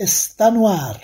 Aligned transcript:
está 0.00 0.50
no 0.50 0.66
ar. 0.66 0.98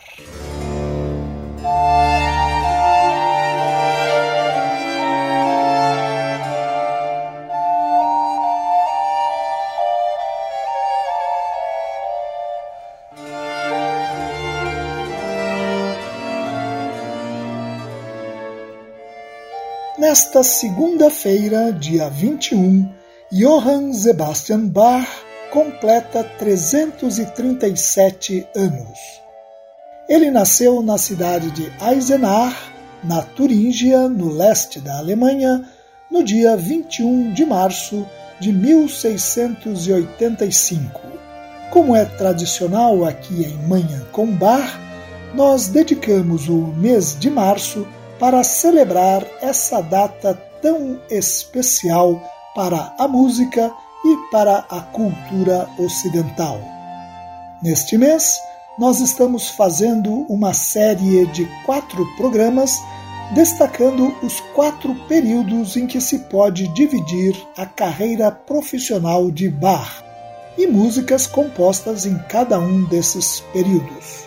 Nesta 19.99 20.43
segunda-feira, 20.43 21.73
dia 21.73 22.09
21, 22.09 22.91
Johann 23.31 23.93
Sebastian 23.93 24.69
Bach 24.69 25.26
completa 25.51 26.23
337 26.39 28.47
anos. 28.55 28.99
Ele 30.09 30.31
nasceu 30.31 30.81
na 30.83 30.97
cidade 30.99 31.51
de 31.51 31.73
Eisenach, 31.85 32.55
na 33.03 33.23
Turíngia, 33.23 34.09
no 34.09 34.33
leste 34.33 34.79
da 34.81 34.99
Alemanha, 34.99 35.69
no 36.11 36.23
dia 36.23 36.57
21 36.57 37.33
de 37.33 37.45
março 37.45 38.07
de 38.39 38.53
1685. 38.53 41.01
Como 41.71 41.97
é 41.97 42.05
tradicional 42.05 43.05
aqui 43.05 43.45
em 43.45 43.57
Manhã 43.69 44.07
com 44.13 44.27
Bar, 44.27 44.81
nós 45.35 45.67
dedicamos 45.69 46.49
o 46.49 46.69
mês 46.77 47.19
de 47.19 47.29
março 47.29 47.87
para 48.19 48.43
celebrar 48.45 49.25
essa 49.43 49.81
data 49.81 50.35
tão 50.63 50.99
especial 51.11 52.23
para 52.55 52.95
a 52.99 53.07
música 53.07 53.71
e 54.05 54.17
para 54.31 54.65
a 54.71 54.81
cultura 54.81 55.69
ocidental. 55.79 56.61
Neste 57.63 57.97
mês, 57.97 58.41
nós 58.79 59.01
estamos 59.01 59.49
fazendo 59.49 60.11
uma 60.29 60.53
série 60.53 61.27
de 61.27 61.47
quatro 61.65 62.07
programas 62.17 62.81
destacando 63.33 64.15
os 64.23 64.41
quatro 64.55 64.95
períodos 65.09 65.77
em 65.77 65.87
que 65.87 66.01
se 66.01 66.21
pode 66.21 66.69
dividir 66.69 67.37
a 67.57 67.67
carreira 67.67 68.31
profissional 68.31 69.31
de 69.31 69.49
Bach 69.49 70.05
e 70.57 70.67
músicas 70.67 71.27
compostas 71.27 72.07
em 72.07 72.17
cada 72.29 72.59
um 72.59 72.85
desses 72.85 73.41
períodos. 73.53 74.27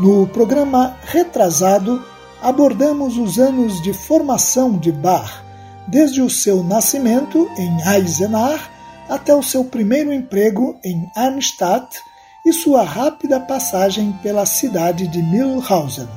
No 0.00 0.26
programa 0.26 0.96
retrasado, 1.04 2.04
abordamos 2.42 3.16
os 3.16 3.38
anos 3.38 3.80
de 3.82 3.92
formação 3.92 4.76
de 4.76 4.92
Bach, 4.92 5.42
desde 5.86 6.20
o 6.20 6.28
seu 6.28 6.62
nascimento 6.62 7.48
em 7.56 7.94
Eisenach 7.94 8.77
até 9.08 9.34
o 9.34 9.42
seu 9.42 9.64
primeiro 9.64 10.12
emprego 10.12 10.78
em 10.84 11.10
Arnstadt 11.16 11.98
e 12.44 12.52
sua 12.52 12.82
rápida 12.82 13.40
passagem 13.40 14.12
pela 14.22 14.44
cidade 14.46 15.08
de 15.08 15.22
Mühlhausen. 15.22 16.08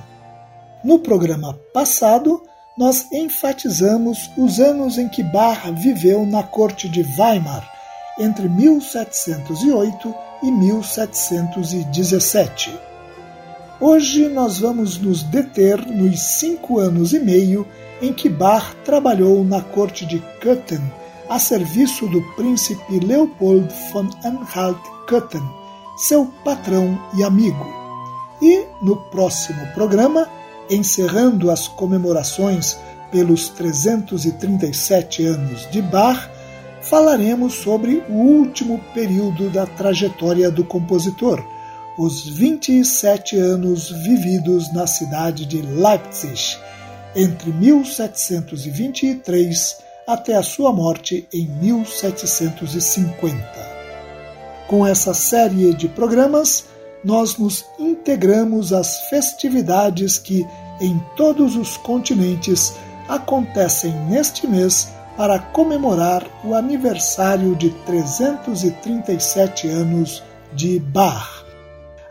No 0.84 1.00
programa 1.00 1.58
passado, 1.74 2.42
nós 2.78 3.08
enfatizamos 3.12 4.30
os 4.38 4.60
anos 4.60 4.98
em 4.98 5.08
que 5.08 5.24
Bach 5.24 5.72
viveu 5.74 6.26
na 6.26 6.42
corte 6.42 6.90
de 6.90 7.06
Weimar, 7.18 7.70
entre 8.20 8.50
1708 8.50 10.16
e 10.44 10.52
1717. 10.52 12.78
Hoje 13.80 14.28
nós 14.30 14.58
vamos 14.60 14.98
nos 14.98 15.24
deter 15.24 15.86
nos 15.86 16.20
cinco 16.20 16.80
anos 16.80 17.14
e 17.14 17.20
meio 17.20 17.68
em 18.02 18.12
que 18.14 18.30
Bach 18.30 18.74
trabalhou 18.86 19.44
na 19.44 19.62
corte 19.62 20.06
de 20.06 20.20
Köthen, 20.40 20.82
a 21.32 21.40
serviço 21.40 22.06
do 22.08 22.22
príncipe 22.36 23.00
Leopold 23.00 23.74
von 23.94 24.10
Anhalt-Köthen, 24.22 25.42
seu 25.96 26.26
patrão 26.44 27.00
e 27.18 27.24
amigo. 27.24 27.66
E, 28.42 28.66
no 28.82 28.98
próximo 28.98 29.66
programa, 29.68 30.28
encerrando 30.70 31.50
as 31.50 31.70
comemorações 31.70 32.78
pelos 33.12 33.48
337 33.48 35.26
anos 35.26 35.70
de 35.72 35.82
Bach, 35.82 36.30
falaremos 36.82 37.54
sobre 37.54 38.04
o 38.10 38.14
último 38.14 38.78
período 38.94 39.50
da 39.50 39.66
trajetória 39.66 40.52
do 40.52 40.66
compositor, 40.66 41.42
os 41.98 42.28
27 42.28 43.38
anos 43.38 43.90
vividos 43.90 44.74
na 44.74 44.86
cidade 44.86 45.46
de 45.46 45.62
Leipzig, 45.62 46.58
entre 47.16 47.54
1723 47.54 49.91
até 50.08 50.36
a 50.36 50.44
sua 50.44 50.72
morte 50.72 51.28
em 51.34 51.48
1750. 51.48 53.72
Com 54.68 54.86
essa 54.86 55.14
série 55.14 55.74
de 55.74 55.88
programas, 55.88 56.66
nós 57.04 57.38
nos 57.38 57.66
integramos 57.80 58.72
às 58.72 59.10
festividades 59.10 60.18
que, 60.18 60.48
em 60.80 61.00
todos 61.16 61.56
os 61.56 61.78
continentes, 61.78 62.74
acontecem 63.08 63.92
neste 64.08 64.48
mês 64.48 64.90
para 65.18 65.40
comemorar 65.40 66.26
o 66.44 66.56
aniversário 66.56 67.56
de 67.56 67.70
337 67.86 69.68
anos 69.68 70.24
de 70.54 70.80
Bach. 70.80 71.44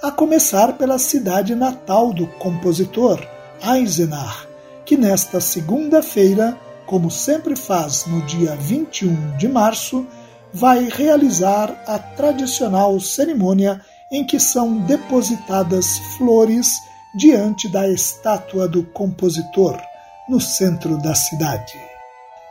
A 0.02 0.10
começar 0.10 0.74
pela 0.74 0.98
cidade 0.98 1.54
natal 1.54 2.12
do 2.12 2.26
compositor, 2.26 3.20
Eisenach, 3.62 4.48
que 4.84 4.96
nesta 4.96 5.40
segunda-feira 5.40 6.56
como 6.90 7.08
sempre 7.08 7.54
faz 7.54 8.04
no 8.06 8.20
dia 8.22 8.56
21 8.56 9.36
de 9.36 9.46
março, 9.46 10.04
vai 10.52 10.88
realizar 10.88 11.72
a 11.86 12.00
tradicional 12.00 12.98
cerimônia 12.98 13.80
em 14.10 14.26
que 14.26 14.40
são 14.40 14.78
depositadas 14.78 15.86
flores 16.18 16.68
diante 17.14 17.68
da 17.68 17.88
estátua 17.88 18.66
do 18.66 18.82
compositor, 18.82 19.80
no 20.28 20.40
centro 20.40 20.98
da 20.98 21.14
cidade. 21.14 21.78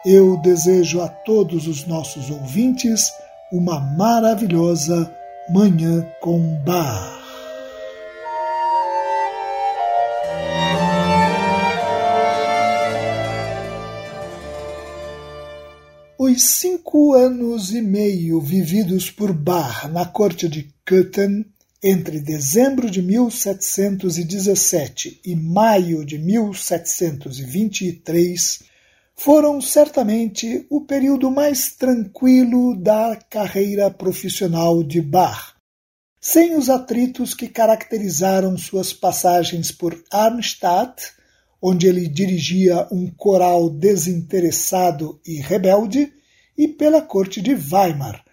Eu 0.06 0.38
desejo 0.38 1.02
a 1.02 1.10
todos 1.10 1.68
os 1.68 1.86
nossos 1.86 2.30
ouvintes 2.30 3.12
uma 3.52 3.82
maravilhosa 3.82 5.14
Manhã 5.50 6.08
com 6.22 6.40
Bar. 6.64 7.29
Os 16.22 16.44
cinco 16.44 17.14
anos 17.14 17.74
e 17.74 17.82
meio 17.82 18.42
vividos 18.42 19.10
por 19.10 19.32
Bach 19.32 19.90
na 19.90 20.06
corte 20.06 20.50
de 20.50 20.70
Köthen, 20.86 21.46
entre 21.82 22.20
dezembro 22.20 22.92
de 22.92 23.02
1717 23.02 25.22
e 25.26 25.34
maio 25.34 26.04
de 26.04 26.18
1723, 26.18 28.64
foram 29.16 29.62
certamente 29.62 30.68
o 30.70 30.82
período 30.82 31.32
mais 31.32 31.74
tranquilo 31.78 32.76
da 32.76 33.18
carreira 33.30 33.90
profissional 33.90 34.84
de 34.84 35.02
Bach. 35.02 35.56
sem 36.20 36.54
os 36.54 36.70
atritos 36.70 37.34
que 37.34 37.48
caracterizaram 37.48 38.58
suas 38.58 38.92
passagens 38.92 39.72
por 39.72 39.98
Arnstadt, 40.12 41.18
onde 41.62 41.88
ele 41.88 42.08
dirigia 42.08 42.88
um 42.92 43.08
coral 43.08 43.70
desinteressado 43.70 45.20
e 45.26 45.40
rebelde, 45.42 46.12
e 46.58 46.68
pela 46.68 47.02
corte 47.02 47.42
de 47.42 47.54
Weimar, 47.54 48.24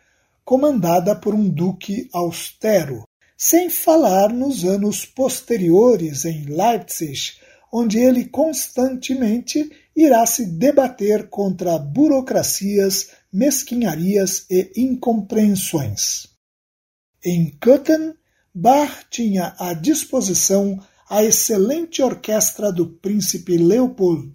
comandada 0.44 1.14
por 1.14 1.34
um 1.34 1.48
duque 1.48 2.08
austero, 2.12 3.04
sem 3.36 3.68
falar 3.68 4.32
nos 4.32 4.64
anos 4.64 5.04
posteriores 5.04 6.24
em 6.24 6.44
Leipzig, 6.44 7.34
onde 7.72 7.98
ele 7.98 8.24
constantemente 8.24 9.70
irá 9.94 10.24
se 10.24 10.46
debater 10.46 11.28
contra 11.28 11.78
burocracias, 11.78 13.10
mesquinharias 13.32 14.46
e 14.48 14.72
incompreensões. 14.76 16.28
Em 17.24 17.50
Köthen, 17.60 18.14
Bach 18.54 19.04
tinha 19.10 19.54
à 19.58 19.74
disposição 19.74 20.80
a 21.08 21.22
excelente 21.22 22.02
orquestra 22.02 22.72
do 22.72 22.86
príncipe 22.86 23.56
Leopold, 23.56 24.32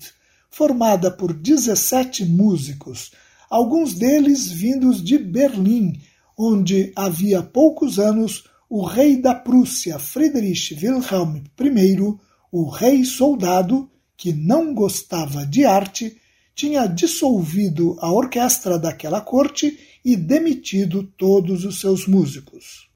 formada 0.50 1.12
por 1.12 1.33
17 1.33 2.25
músicos, 2.25 3.12
alguns 3.50 3.94
deles 3.94 4.50
vindos 4.50 5.03
de 5.03 5.18
Berlim, 5.18 6.00
onde 6.38 6.91
havia 6.95 7.44
poucos 7.44 8.00
anos 8.00 8.45
o 8.69 8.85
rei 8.85 9.18
da 9.18 9.35
Prússia, 9.35 10.00
Friedrich 10.00 10.73
Wilhelm 10.75 11.44
I, 11.59 12.18
o 12.51 12.69
rei 12.69 13.03
soldado, 13.03 13.89
que 14.15 14.31
não 14.31 14.74
gostava 14.74 15.45
de 15.45 15.65
arte, 15.65 16.17
tinha 16.56 16.85
dissolvido 16.85 17.97
a 18.00 18.12
orquestra 18.12 18.77
daquela 18.79 19.19
corte 19.19 19.77
e 20.06 20.15
demitido 20.15 21.03
todos 21.17 21.65
os 21.65 21.79
seus 21.79 22.07
músicos. 22.07 22.90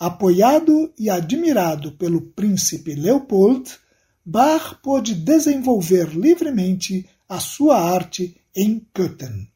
Apoiado 0.00 0.90
e 0.98 1.10
admirado 1.10 1.92
pelo 1.92 2.22
príncipe 2.22 2.94
Leopold, 2.94 3.70
Bach 4.24 4.76
pôde 4.82 5.14
desenvolver 5.14 6.08
livremente 6.16 7.06
a 7.28 7.38
sua 7.38 7.78
arte 7.78 8.34
em 8.56 8.80
Köthen. 8.94 9.46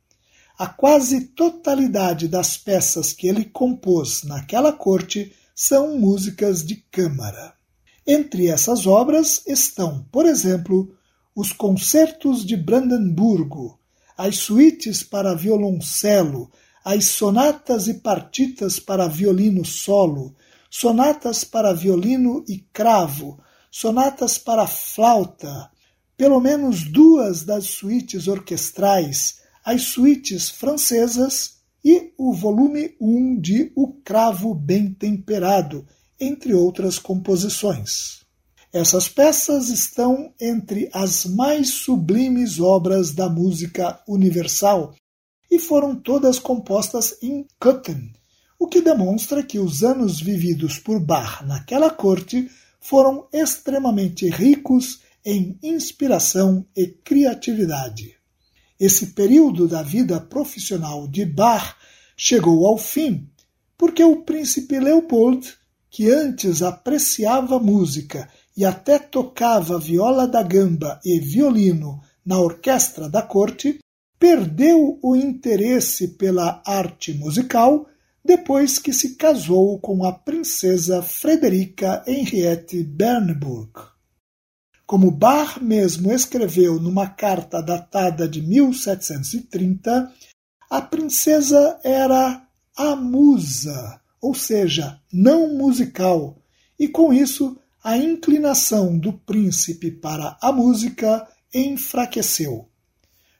A 0.58 0.66
quase 0.66 1.28
totalidade 1.28 2.28
das 2.28 2.58
peças 2.58 3.10
que 3.10 3.26
ele 3.26 3.46
compôs 3.46 4.22
naquela 4.22 4.70
corte 4.70 5.32
são 5.54 5.98
músicas 5.98 6.62
de 6.62 6.76
câmara. 6.90 7.54
Entre 8.06 8.48
essas 8.48 8.86
obras 8.86 9.42
estão, 9.46 10.06
por 10.12 10.26
exemplo, 10.26 10.94
os 11.34 11.52
concertos 11.52 12.44
de 12.44 12.54
Brandemburgo, 12.54 13.78
as 14.14 14.36
suítes 14.36 15.02
para 15.02 15.34
violoncelo, 15.34 16.50
as 16.84 17.06
sonatas 17.06 17.88
e 17.88 17.94
partitas 17.94 18.78
para 18.78 19.08
violino 19.08 19.64
solo, 19.64 20.34
sonatas 20.68 21.42
para 21.42 21.72
violino 21.72 22.44
e 22.46 22.58
cravo, 22.72 23.40
sonatas 23.70 24.36
para 24.36 24.66
flauta, 24.66 25.70
pelo 26.16 26.38
menos 26.40 26.84
duas 26.84 27.42
das 27.42 27.68
suítes 27.68 28.28
orquestrais, 28.28 29.40
as 29.64 29.82
suítes 29.82 30.50
francesas 30.50 31.54
e 31.82 32.12
o 32.18 32.34
volume 32.34 32.94
1 33.00 33.40
de 33.40 33.72
O 33.74 33.94
Cravo 34.02 34.54
Bem 34.54 34.92
Temperado, 34.92 35.86
entre 36.20 36.52
outras 36.52 36.98
composições. 36.98 38.24
Essas 38.72 39.08
peças 39.08 39.68
estão 39.68 40.34
entre 40.40 40.90
as 40.92 41.24
mais 41.24 41.70
sublimes 41.70 42.60
obras 42.60 43.12
da 43.12 43.28
música 43.28 44.02
universal 44.06 44.94
e 45.54 45.58
foram 45.60 45.94
todas 45.94 46.40
compostas 46.40 47.16
em 47.22 47.46
Köthen, 47.60 48.12
o 48.58 48.66
que 48.66 48.80
demonstra 48.80 49.40
que 49.40 49.60
os 49.60 49.84
anos 49.84 50.20
vividos 50.20 50.80
por 50.80 50.98
Bach 50.98 51.46
naquela 51.46 51.90
corte 51.90 52.50
foram 52.80 53.28
extremamente 53.32 54.28
ricos 54.28 55.00
em 55.24 55.56
inspiração 55.62 56.66
e 56.76 56.88
criatividade. 56.88 58.16
Esse 58.80 59.14
período 59.14 59.68
da 59.68 59.80
vida 59.80 60.20
profissional 60.20 61.06
de 61.06 61.24
Bach 61.24 61.76
chegou 62.16 62.66
ao 62.66 62.76
fim 62.76 63.30
porque 63.78 64.02
o 64.02 64.22
príncipe 64.22 64.80
Leopold, 64.80 65.54
que 65.88 66.10
antes 66.10 66.62
apreciava 66.62 67.60
música 67.60 68.28
e 68.56 68.64
até 68.64 68.98
tocava 68.98 69.78
viola 69.78 70.26
da 70.26 70.42
gamba 70.42 70.98
e 71.04 71.20
violino 71.20 72.02
na 72.26 72.40
orquestra 72.40 73.08
da 73.08 73.22
corte, 73.22 73.78
perdeu 74.18 74.98
o 75.02 75.16
interesse 75.16 76.08
pela 76.08 76.62
arte 76.66 77.12
musical 77.14 77.86
depois 78.24 78.78
que 78.78 78.92
se 78.92 79.16
casou 79.16 79.78
com 79.78 80.04
a 80.04 80.12
princesa 80.12 81.02
Frederica 81.02 82.02
Henriette 82.06 82.82
Bernburg. 82.82 83.72
Como 84.86 85.10
Bach 85.10 85.60
mesmo 85.60 86.12
escreveu 86.12 86.80
numa 86.80 87.08
carta 87.08 87.62
datada 87.62 88.28
de 88.28 88.40
1730, 88.40 90.12
a 90.70 90.82
princesa 90.82 91.78
era 91.82 92.46
a 92.76 92.96
musa, 92.96 94.00
ou 94.20 94.34
seja, 94.34 95.00
não 95.12 95.54
musical, 95.54 96.36
e 96.78 96.88
com 96.88 97.12
isso 97.12 97.58
a 97.82 97.96
inclinação 97.96 98.98
do 98.98 99.12
príncipe 99.12 99.90
para 99.90 100.38
a 100.40 100.50
música 100.50 101.28
enfraqueceu. 101.52 102.68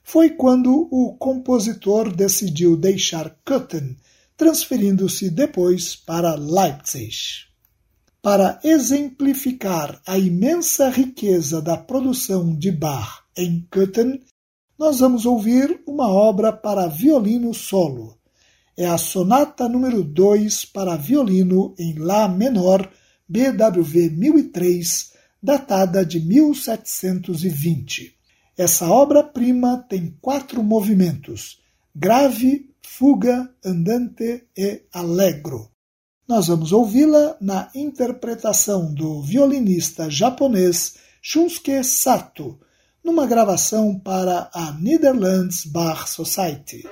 Foi 0.07 0.29
quando 0.29 0.87
o 0.91 1.17
compositor 1.17 2.15
decidiu 2.15 2.77
deixar 2.77 3.35
Köthen, 3.43 3.97
transferindo-se 4.37 5.31
depois 5.31 5.95
para 5.95 6.35
Leipzig. 6.35 7.47
Para 8.21 8.59
exemplificar 8.63 9.99
a 10.05 10.15
imensa 10.15 10.91
riqueza 10.91 11.59
da 11.59 11.75
produção 11.75 12.55
de 12.55 12.71
Bach 12.71 13.23
em 13.35 13.67
Köthen, 13.71 14.21
nós 14.77 14.99
vamos 14.99 15.25
ouvir 15.25 15.81
uma 15.87 16.07
obra 16.07 16.53
para 16.53 16.87
violino 16.87 17.51
solo. 17.51 18.15
É 18.77 18.85
a 18.85 18.99
Sonata 18.99 19.67
número 19.67 20.03
2 20.03 20.65
para 20.65 20.95
violino 20.95 21.73
em 21.79 21.97
Lá 21.97 22.27
menor, 22.29 22.87
BWV 23.27 24.11
1003, 24.11 25.13
datada 25.41 26.05
de 26.05 26.19
1720. 26.19 28.14
Essa 28.57 28.89
obra-prima 28.89 29.85
tem 29.89 30.17
quatro 30.21 30.63
movimentos: 30.63 31.59
grave, 31.93 32.69
fuga, 32.81 33.49
andante 33.63 34.47
e 34.57 34.83
allegro. 34.93 35.69
Nós 36.27 36.47
vamos 36.47 36.71
ouvi-la 36.71 37.37
na 37.39 37.69
interpretação 37.75 38.93
do 38.93 39.21
violinista 39.21 40.09
japonês 40.09 40.95
Shunsuke 41.21 41.83
Sato, 41.83 42.59
numa 43.03 43.27
gravação 43.27 43.99
para 43.99 44.49
a 44.53 44.71
Netherlands 44.71 45.65
Bar 45.65 46.07
Society. 46.07 46.83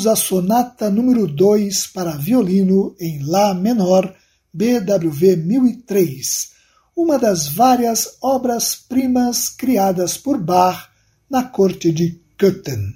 Ouvimos 0.00 0.06
a 0.06 0.16
sonata 0.16 0.90
número 0.90 1.26
2 1.26 1.88
para 1.88 2.12
violino 2.12 2.94
em 2.98 3.22
Lá 3.22 3.52
menor, 3.54 4.14
BWV 4.52 5.36
1003, 5.36 6.50
uma 6.96 7.18
das 7.18 7.48
várias 7.48 8.16
obras-primas 8.22 9.48
criadas 9.48 10.16
por 10.16 10.38
Bach 10.38 10.88
na 11.28 11.42
corte 11.42 11.92
de 11.92 12.20
Köthen. 12.38 12.94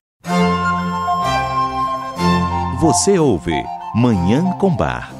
Você 2.81 3.19
ouve 3.19 3.55
Manhã 3.95 4.53
com 4.59 4.75
Bar. 4.75 5.13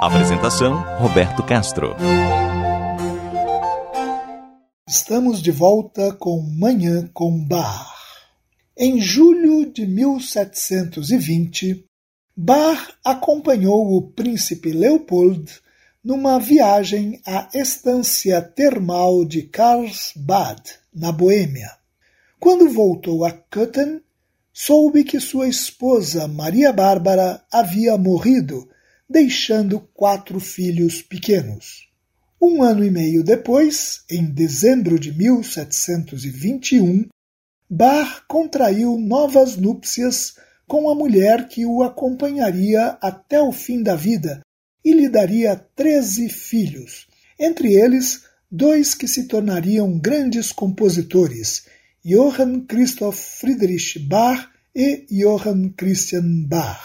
Apresentação 0.00 0.84
Roberto 0.98 1.42
Castro. 1.42 1.94
Estamos 4.88 5.42
de 5.42 5.50
volta 5.50 6.12
com 6.14 6.42
Manhã 6.58 7.08
com 7.12 7.44
Bar. 7.44 7.96
Em 8.78 9.00
julho 9.00 9.72
de 9.72 9.86
1720, 9.86 11.86
Bach 12.36 12.92
acompanhou 13.02 13.96
o 13.96 14.02
príncipe 14.02 14.70
Leopold 14.70 15.50
numa 16.04 16.38
viagem 16.38 17.18
à 17.26 17.48
estância 17.54 18.42
termal 18.42 19.24
de 19.24 19.44
Karlsbad, 19.44 20.60
na 20.94 21.10
Boêmia. 21.10 21.70
Quando 22.38 22.68
voltou 22.68 23.24
a 23.24 23.32
Köthen, 23.32 24.02
soube 24.52 25.04
que 25.04 25.20
sua 25.20 25.48
esposa 25.48 26.28
Maria 26.28 26.70
Bárbara 26.70 27.42
havia 27.50 27.96
morrido, 27.96 28.68
deixando 29.08 29.80
quatro 29.94 30.38
filhos 30.38 31.00
pequenos. 31.00 31.88
Um 32.38 32.62
ano 32.62 32.84
e 32.84 32.90
meio 32.90 33.24
depois, 33.24 34.02
em 34.10 34.26
dezembro 34.26 34.98
de 34.98 35.16
1721, 35.16 37.08
Bar 37.68 38.24
contraiu 38.28 38.96
novas 38.96 39.56
núpcias 39.56 40.36
com 40.68 40.88
a 40.88 40.94
mulher 40.94 41.48
que 41.48 41.66
o 41.66 41.82
acompanharia 41.82 42.96
até 43.00 43.40
o 43.40 43.50
fim 43.50 43.82
da 43.82 43.96
vida 43.96 44.40
e 44.84 44.92
lhe 44.92 45.08
daria 45.08 45.56
treze 45.74 46.28
filhos, 46.28 47.08
entre 47.36 47.74
eles 47.74 48.22
dois 48.48 48.94
que 48.94 49.08
se 49.08 49.24
tornariam 49.24 49.98
grandes 49.98 50.52
compositores, 50.52 51.66
Johann 52.04 52.60
Christoph 52.66 53.18
Friedrich 53.18 53.98
Bach 53.98 54.48
e 54.72 55.04
Johann 55.10 55.70
Christian 55.76 56.44
Bach. 56.46 56.80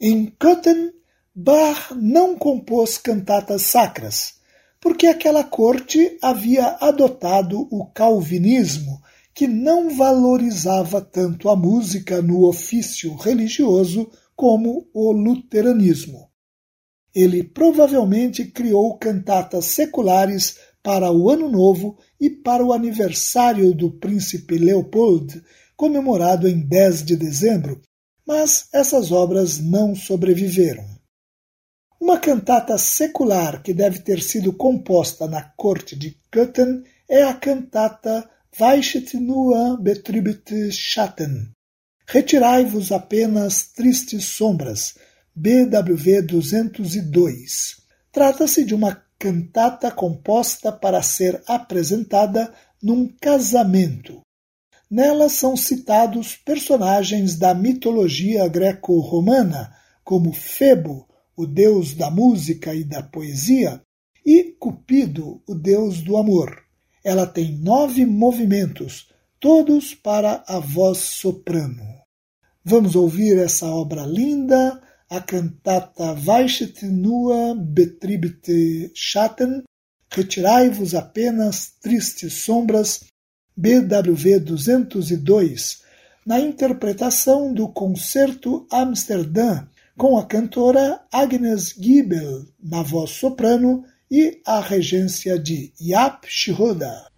Em 0.00 0.26
Köthen, 0.38 0.92
Bach 1.34 1.90
não 1.96 2.36
compôs 2.36 2.98
cantatas 2.98 3.62
sacras, 3.62 4.34
porque 4.80 5.08
aquela 5.08 5.42
corte 5.42 6.18
havia 6.22 6.76
adotado 6.80 7.66
o 7.68 7.86
calvinismo, 7.86 9.02
que 9.34 9.46
não 9.46 9.96
valorizava 9.96 11.00
tanto 11.00 11.48
a 11.48 11.56
música 11.56 12.20
no 12.20 12.46
ofício 12.46 13.14
religioso 13.14 14.10
como 14.36 14.88
o 14.92 15.12
luteranismo. 15.12 16.30
Ele 17.14 17.42
provavelmente 17.42 18.44
criou 18.44 18.96
cantatas 18.98 19.66
seculares 19.66 20.58
para 20.82 21.12
o 21.12 21.30
Ano 21.30 21.48
Novo 21.50 21.98
e 22.20 22.28
para 22.28 22.64
o 22.64 22.72
aniversário 22.72 23.74
do 23.74 23.90
príncipe 23.90 24.56
Leopold, 24.56 25.42
comemorado 25.76 26.48
em 26.48 26.60
10 26.60 27.04
de 27.04 27.16
dezembro, 27.16 27.80
mas 28.26 28.68
essas 28.72 29.12
obras 29.12 29.58
não 29.58 29.94
sobreviveram. 29.94 30.84
Uma 32.00 32.18
cantata 32.18 32.76
secular 32.78 33.62
que 33.62 33.72
deve 33.72 34.00
ter 34.00 34.20
sido 34.20 34.52
composta 34.52 35.28
na 35.28 35.42
corte 35.42 35.94
de 35.94 36.18
Köthen 36.32 36.82
é 37.08 37.22
a 37.22 37.34
cantata 37.34 38.28
Weichet 38.60 39.14
nur 39.14 39.78
betrübte 39.78 40.70
Schatten. 40.70 41.52
Retirai-vos 42.06 42.92
apenas 42.92 43.72
tristes 43.72 44.26
sombras, 44.26 44.94
BWV 45.34 46.20
202. 46.20 47.76
Trata-se 48.12 48.62
de 48.66 48.74
uma 48.74 49.02
cantata 49.18 49.90
composta 49.90 50.70
para 50.70 51.00
ser 51.00 51.42
apresentada 51.46 52.52
num 52.82 53.08
casamento. 53.18 54.20
Nela 54.90 55.30
são 55.30 55.56
citados 55.56 56.36
personagens 56.36 57.36
da 57.36 57.54
mitologia 57.54 58.46
greco-romana, 58.48 59.74
como 60.04 60.30
Febo, 60.30 61.08
o 61.34 61.46
deus 61.46 61.94
da 61.94 62.10
música 62.10 62.74
e 62.74 62.84
da 62.84 63.02
poesia, 63.02 63.80
e 64.26 64.54
Cupido, 64.60 65.42
o 65.48 65.54
deus 65.54 66.02
do 66.02 66.18
amor. 66.18 66.62
Ela 67.04 67.26
tem 67.26 67.58
nove 67.58 68.06
movimentos, 68.06 69.08
todos 69.40 69.94
para 69.94 70.44
a 70.46 70.58
voz 70.58 70.98
soprano. 70.98 71.82
Vamos 72.64 72.94
ouvir 72.94 73.38
essa 73.38 73.66
obra 73.66 74.06
linda 74.06 74.80
a 75.10 75.20
cantata 75.20 76.14
Weichet 76.26 76.86
nur 76.86 77.54
betribte 77.54 78.90
Schatten, 78.94 79.62
Retirai-vos 80.14 80.94
apenas 80.94 81.72
tristes 81.80 82.34
sombras, 82.44 83.04
BWV 83.56 84.40
202, 84.40 85.80
na 86.26 86.38
interpretação 86.38 87.54
do 87.54 87.66
Concerto 87.68 88.66
Amsterdã, 88.70 89.66
com 89.96 90.18
a 90.18 90.26
cantora 90.26 91.00
Agnes 91.10 91.74
Giebel 91.78 92.44
na 92.62 92.82
voz 92.82 93.12
soprano 93.12 93.84
e 94.12 94.42
a 94.44 94.60
regência 94.60 95.38
de 95.38 95.72
Jaap 95.80 96.26
Schroeder. 96.28 97.11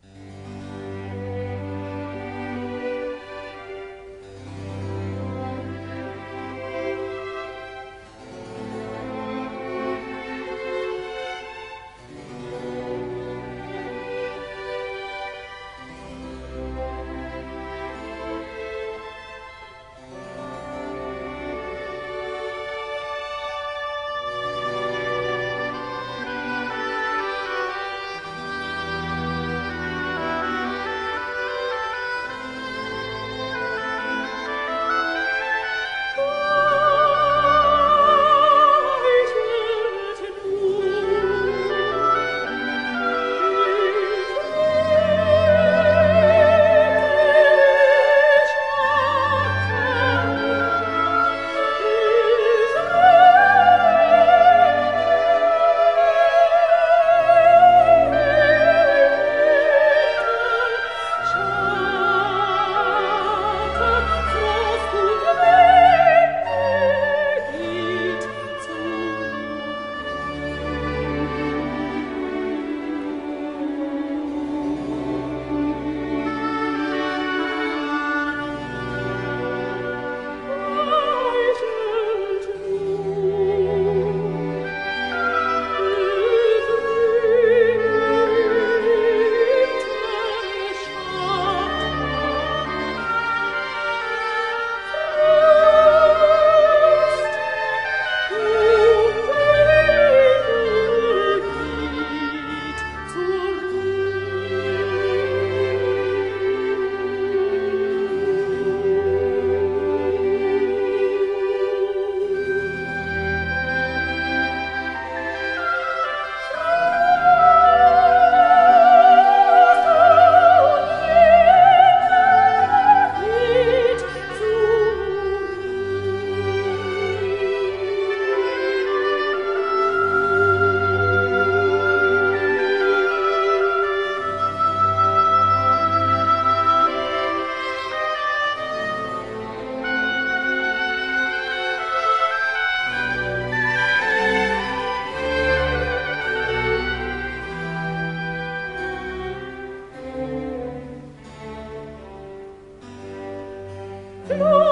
Oh. 154.30 154.63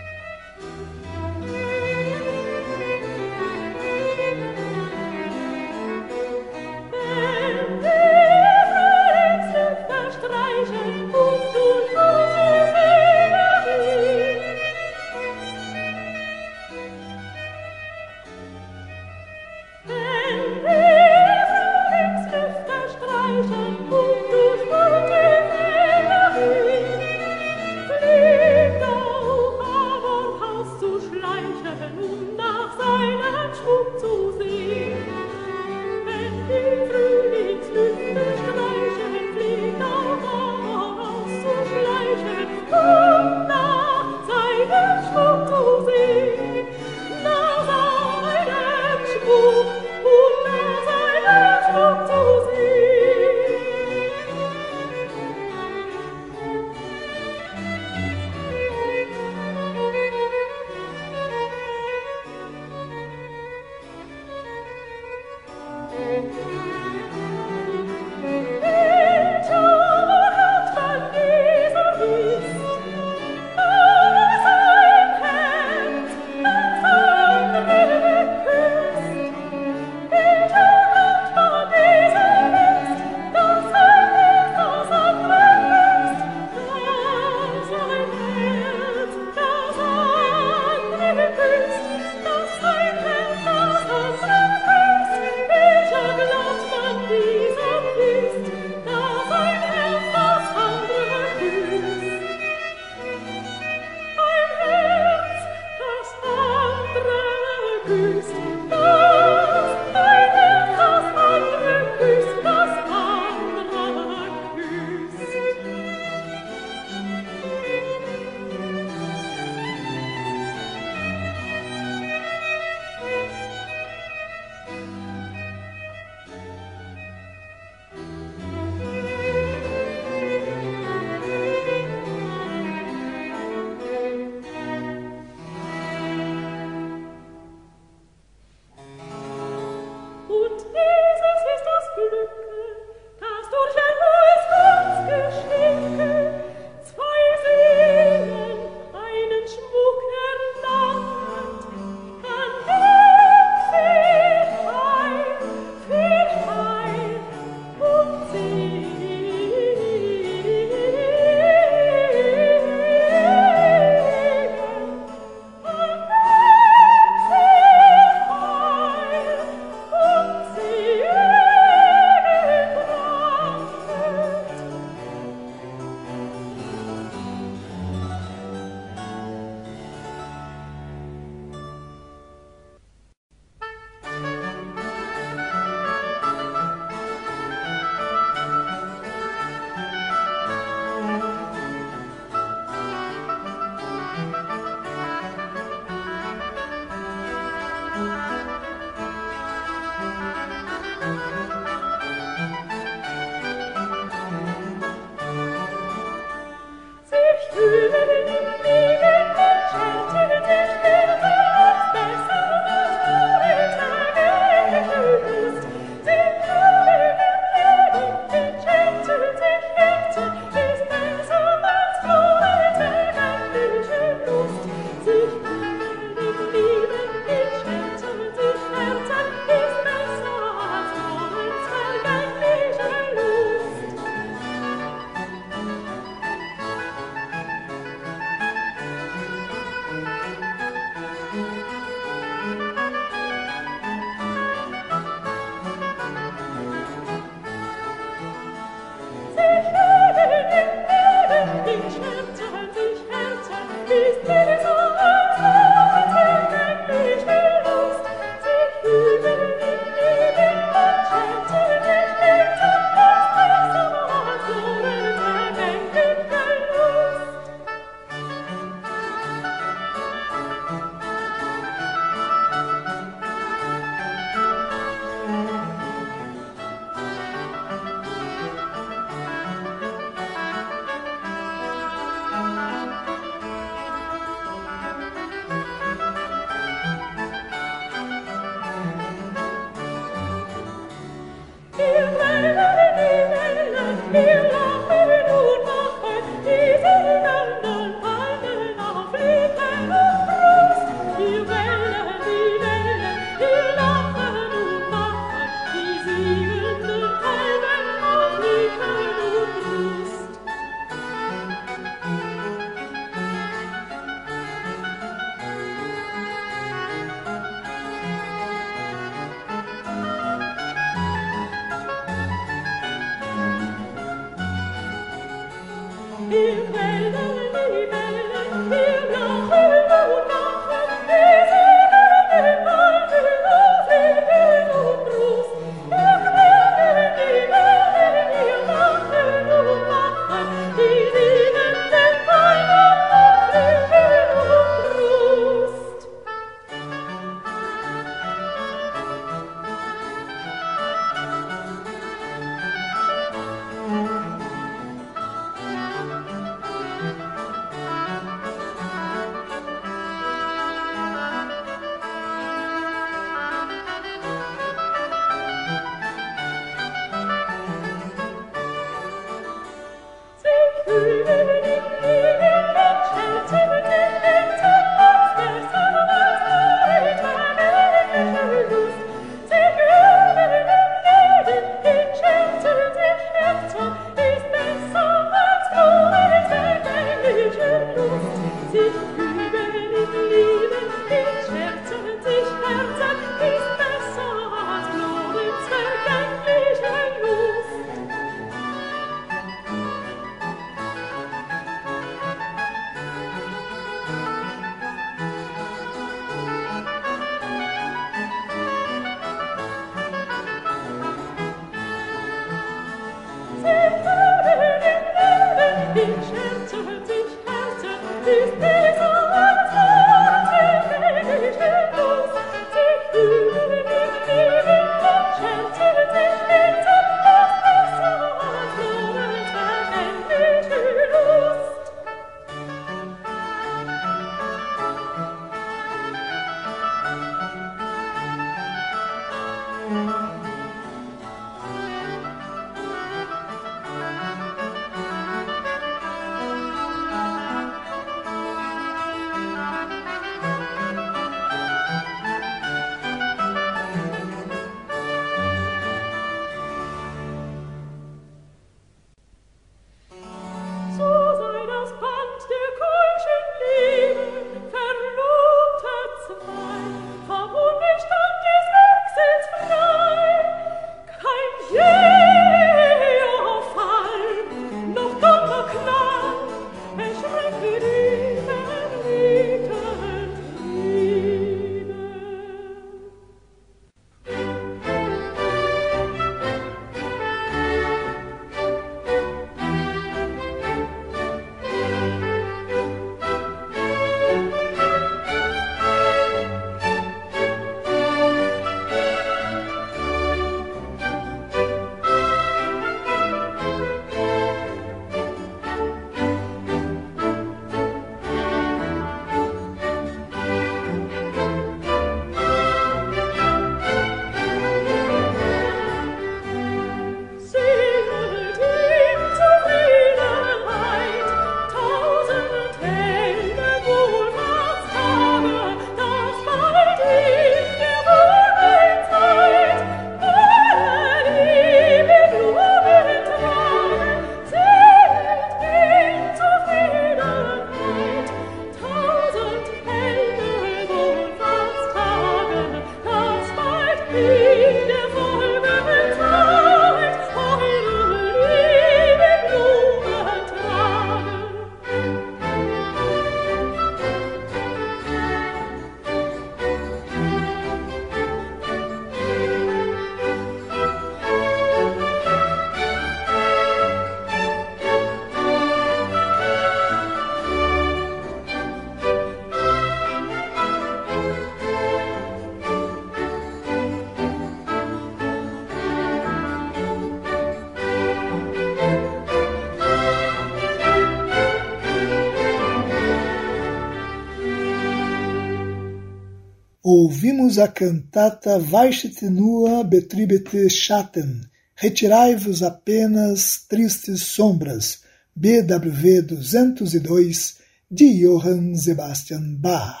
A 587.58 587.68
cantata 587.68 588.58
Weichete 588.58 589.30
nur 589.30 589.84
betribete 589.84 590.68
Schatten, 590.68 591.48
Retirai-vos 591.78 592.62
apenas 592.62 593.62
tristes 593.68 594.22
sombras, 594.22 595.00
BWV 595.34 596.22
202, 596.22 597.58
de 597.90 598.24
Johann 598.24 598.74
Sebastian 598.74 599.56
Bach. 599.56 600.00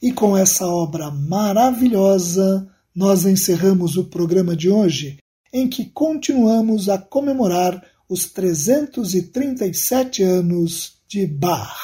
E 0.00 0.12
com 0.12 0.36
essa 0.36 0.68
obra 0.68 1.10
maravilhosa, 1.10 2.72
nós 2.94 3.26
encerramos 3.26 3.96
o 3.96 4.04
programa 4.04 4.54
de 4.54 4.70
hoje, 4.70 5.18
em 5.52 5.68
que 5.68 5.84
continuamos 5.86 6.88
a 6.88 6.96
comemorar 6.96 7.84
os 8.08 8.26
337 8.26 10.22
anos 10.22 10.92
de 11.08 11.26
Bach. 11.26 11.76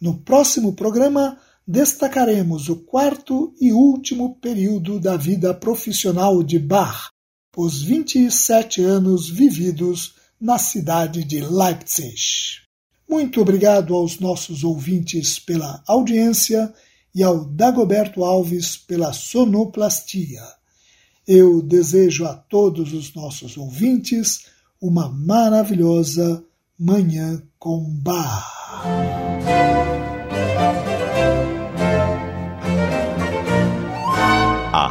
No 0.00 0.18
próximo 0.18 0.72
programa, 0.72 1.38
destacaremos 1.72 2.68
o 2.68 2.76
quarto 2.76 3.54
e 3.58 3.72
último 3.72 4.34
período 4.34 5.00
da 5.00 5.16
vida 5.16 5.54
profissional 5.54 6.42
de 6.42 6.58
Bach, 6.58 7.08
os 7.56 7.80
27 7.80 8.82
anos 8.82 9.30
vividos 9.30 10.16
na 10.38 10.58
cidade 10.58 11.24
de 11.24 11.40
Leipzig. 11.40 12.60
Muito 13.08 13.40
obrigado 13.40 13.94
aos 13.94 14.20
nossos 14.20 14.64
ouvintes 14.64 15.38
pela 15.38 15.82
audiência 15.88 16.70
e 17.14 17.22
ao 17.22 17.42
Dagoberto 17.42 18.22
Alves 18.22 18.76
pela 18.76 19.14
sonoplastia. 19.14 20.42
Eu 21.26 21.62
desejo 21.62 22.26
a 22.26 22.34
todos 22.34 22.92
os 22.92 23.14
nossos 23.14 23.56
ouvintes 23.56 24.44
uma 24.78 25.08
maravilhosa 25.08 26.44
Manhã 26.78 27.42
com 27.58 27.82
Bar. 28.02 28.52